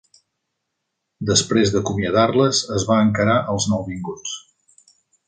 Després 1.31 1.73
d'acomiadar-les, 1.75 2.63
es 2.79 2.87
va 2.93 2.97
encarar 3.09 3.37
als 3.55 3.69
nouvinguts. 3.75 4.35